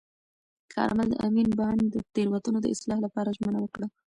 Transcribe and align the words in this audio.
کارمل 0.73 1.07
د 1.11 1.15
امین 1.27 1.49
بانډ 1.59 1.81
د 1.91 1.95
تېروتنو 2.13 2.59
د 2.61 2.67
اصلاح 2.75 2.99
لپاره 3.05 3.35
ژمنه 3.37 3.59
وکړه. 3.61 3.87